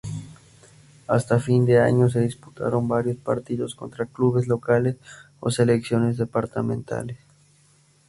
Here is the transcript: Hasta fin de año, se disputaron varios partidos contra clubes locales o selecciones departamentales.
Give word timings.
Hasta 1.05 1.39
fin 1.39 1.63
de 1.63 1.79
año, 1.79 2.09
se 2.09 2.21
disputaron 2.21 2.87
varios 2.87 3.17
partidos 3.17 3.75
contra 3.75 4.07
clubes 4.07 4.47
locales 4.47 4.95
o 5.39 5.51
selecciones 5.51 6.17
departamentales. 6.17 7.19